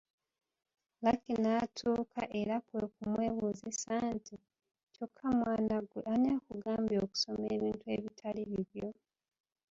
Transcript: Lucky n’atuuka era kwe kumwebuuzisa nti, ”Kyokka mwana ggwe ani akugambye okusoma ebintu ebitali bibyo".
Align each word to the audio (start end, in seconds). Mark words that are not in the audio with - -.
Lucky 1.03 1.33
n’atuuka 1.43 2.21
era 2.41 2.55
kwe 2.67 2.81
kumwebuuzisa 2.93 3.93
nti, 4.15 4.35
”Kyokka 4.93 5.27
mwana 5.39 5.75
ggwe 5.83 5.99
ani 6.13 6.27
akugambye 6.37 6.97
okusoma 7.05 7.45
ebintu 7.55 7.85
ebitali 7.95 8.41
bibyo". 8.49 8.87